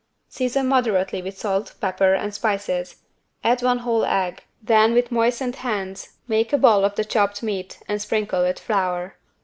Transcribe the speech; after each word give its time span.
Season 0.29 0.67
moderately 0.67 1.21
with 1.21 1.37
salt 1.37 1.75
pepper 1.79 2.15
and 2.15 2.33
spices, 2.33 2.95
add 3.43 3.61
one 3.61 3.77
whole 3.77 4.03
egg 4.03 4.43
then 4.59 4.95
with 4.95 5.11
moistened 5.11 5.57
hands 5.57 6.13
make 6.27 6.51
a 6.51 6.57
ball 6.57 6.83
of 6.83 6.95
the 6.95 7.05
chopped 7.05 7.43
meat 7.43 7.77
and 7.87 8.01
sprinkle 8.01 8.41
with 8.41 8.57
flour. 8.57 9.15